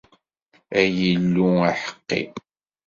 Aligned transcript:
Ay 0.79 0.95
Illu 1.11 1.47
aḥeqqi! 1.69 2.21